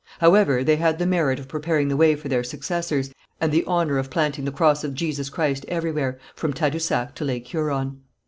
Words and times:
However 0.17 0.63
they 0.63 0.77
had 0.77 0.97
the 0.97 1.05
merit 1.05 1.37
of 1.37 1.47
preparing 1.47 1.87
the 1.87 1.95
way 1.95 2.15
for 2.15 2.27
their 2.27 2.43
successors, 2.43 3.13
and 3.39 3.51
the 3.51 3.63
honour 3.67 3.99
of 3.99 4.09
planting 4.09 4.45
the 4.45 4.51
cross 4.51 4.83
of 4.83 4.95
Jesus 4.95 5.29
Christ 5.29 5.63
everywhere, 5.67 6.17
from 6.33 6.53
Tadousac 6.53 7.13
to 7.13 7.23
Lake 7.23 7.45
Huron. 7.49 7.99